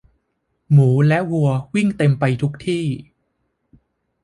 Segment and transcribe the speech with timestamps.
[0.71, 2.85] หมูและวัววิ่งเต็มไปทุกที่